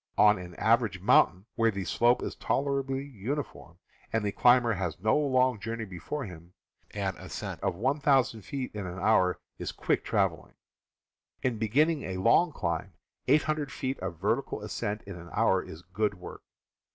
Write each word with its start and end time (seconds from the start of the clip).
On 0.17 0.39
an 0.39 0.55
average 0.55 0.99
mountain, 0.99 1.45
where 1.53 1.69
the 1.69 1.85
slope 1.85 2.23
is 2.23 2.33
tolerably 2.35 3.03
uni 3.05 3.43
form, 3.43 3.77
and 4.11 4.25
the 4.25 4.31
climber 4.31 4.73
has 4.73 4.99
no 4.99 5.15
long 5.15 5.59
journey 5.59 5.85
before 5.85 6.25
him, 6.25 6.53
an 6.95 7.15
ascent 7.17 7.59
of 7.61 7.75
1,000 7.75 8.41
ft. 8.41 8.71
in 8.73 8.87
an 8.87 8.97
hour 8.97 9.39
is 9.59 9.71
quick 9.71 10.11
walking. 10.11 10.55
In 11.43 11.59
beginning 11.59 12.01
a 12.01 12.17
long 12.17 12.51
climb, 12.51 12.93
800 13.27 13.69
ft. 13.69 13.99
of 13.99 14.17
vertical 14.17 14.63
ascent 14.63 15.03
in 15.03 15.17
an 15.17 15.29
hour 15.33 15.61
is 15.61 15.83
good 15.83 16.15
work. 16.15 16.41